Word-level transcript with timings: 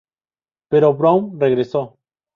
Pero 0.67 0.95
Brown 0.95 1.37
regresó. 1.39 1.99